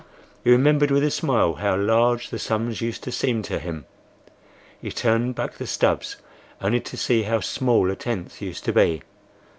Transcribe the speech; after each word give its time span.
He 0.43 0.49
remembered, 0.49 0.89
with 0.89 1.03
a 1.03 1.11
smile, 1.11 1.53
how 1.57 1.75
large 1.75 2.31
the 2.31 2.39
sums 2.39 2.81
used 2.81 3.03
to 3.03 3.11
seem 3.11 3.43
to 3.43 3.59
him. 3.59 3.85
He 4.81 4.91
turned 4.91 5.35
back 5.35 5.57
the 5.57 5.67
stubs 5.67 6.17
only 6.59 6.79
to 6.79 6.97
see 6.97 7.21
how 7.21 7.41
small 7.41 7.91
a 7.91 7.95
tenth 7.95 8.41
used 8.41 8.65
to 8.65 8.73
be. 8.73 9.03